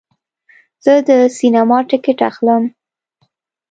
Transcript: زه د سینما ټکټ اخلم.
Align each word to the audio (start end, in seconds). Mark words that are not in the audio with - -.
زه 0.83 0.93
د 1.07 1.09
سینما 1.37 1.77
ټکټ 1.89 2.19
اخلم. 2.29 2.63